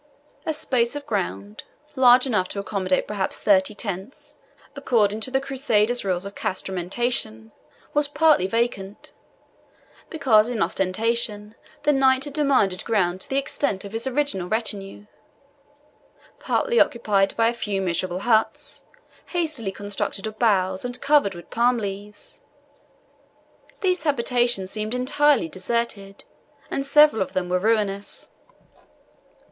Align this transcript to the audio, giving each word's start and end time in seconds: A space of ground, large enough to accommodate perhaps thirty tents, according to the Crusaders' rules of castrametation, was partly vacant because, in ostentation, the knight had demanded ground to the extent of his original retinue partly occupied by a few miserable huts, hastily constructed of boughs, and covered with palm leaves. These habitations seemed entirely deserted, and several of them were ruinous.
A 0.47 0.53
space 0.53 0.95
of 0.95 1.05
ground, 1.05 1.61
large 1.95 2.25
enough 2.25 2.47
to 2.47 2.59
accommodate 2.59 3.07
perhaps 3.07 3.43
thirty 3.43 3.75
tents, 3.75 4.35
according 4.75 5.19
to 5.19 5.29
the 5.29 5.39
Crusaders' 5.39 6.03
rules 6.03 6.25
of 6.25 6.33
castrametation, 6.33 7.51
was 7.93 8.07
partly 8.07 8.47
vacant 8.47 9.13
because, 10.09 10.49
in 10.49 10.59
ostentation, 10.63 11.53
the 11.83 11.93
knight 11.93 12.23
had 12.23 12.33
demanded 12.33 12.83
ground 12.83 13.21
to 13.21 13.29
the 13.29 13.37
extent 13.37 13.85
of 13.85 13.91
his 13.91 14.07
original 14.07 14.49
retinue 14.49 15.05
partly 16.39 16.79
occupied 16.79 17.37
by 17.37 17.47
a 17.47 17.53
few 17.53 17.79
miserable 17.79 18.21
huts, 18.21 18.83
hastily 19.27 19.71
constructed 19.71 20.25
of 20.25 20.39
boughs, 20.39 20.83
and 20.83 20.99
covered 20.99 21.35
with 21.35 21.51
palm 21.51 21.77
leaves. 21.77 22.41
These 23.81 24.01
habitations 24.01 24.71
seemed 24.71 24.95
entirely 24.95 25.47
deserted, 25.47 26.23
and 26.71 26.87
several 26.87 27.21
of 27.21 27.33
them 27.33 27.49
were 27.49 27.59
ruinous. 27.59 28.31